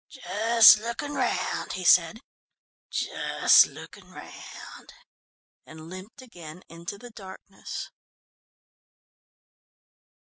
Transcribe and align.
"Just 0.09 0.79
lookin' 0.79 1.13
round," 1.13 1.73
he 1.73 1.83
said, 1.83 2.21
"just 2.89 3.67
lookin' 3.67 4.09
round," 4.11 4.93
and 5.63 5.91
limped 5.91 6.23
again 6.23 6.63
into 6.67 6.97
the 6.97 7.11
darkness. 7.11 7.91